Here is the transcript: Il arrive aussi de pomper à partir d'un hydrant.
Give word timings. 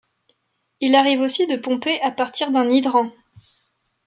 Il 0.79 0.95
arrive 0.95 1.19
aussi 1.21 1.45
de 1.45 1.57
pomper 1.57 2.01
à 2.01 2.09
partir 2.09 2.49
d'un 2.49 2.67
hydrant. 2.71 3.11